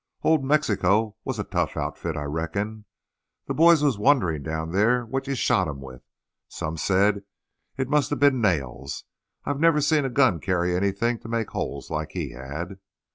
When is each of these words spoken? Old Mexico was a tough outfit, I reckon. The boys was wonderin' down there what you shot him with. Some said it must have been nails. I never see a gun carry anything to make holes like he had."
Old 0.23 0.43
Mexico 0.43 1.15
was 1.23 1.37
a 1.37 1.43
tough 1.43 1.77
outfit, 1.77 2.17
I 2.17 2.23
reckon. 2.23 2.85
The 3.45 3.53
boys 3.53 3.83
was 3.83 3.99
wonderin' 3.99 4.41
down 4.41 4.71
there 4.71 5.05
what 5.05 5.27
you 5.27 5.35
shot 5.35 5.67
him 5.67 5.79
with. 5.79 6.01
Some 6.47 6.75
said 6.75 7.21
it 7.77 7.87
must 7.87 8.09
have 8.09 8.17
been 8.19 8.41
nails. 8.41 9.03
I 9.45 9.53
never 9.53 9.79
see 9.79 9.99
a 9.99 10.09
gun 10.09 10.39
carry 10.39 10.75
anything 10.75 11.19
to 11.19 11.29
make 11.29 11.51
holes 11.51 11.91
like 11.91 12.13
he 12.13 12.31
had." 12.31 12.79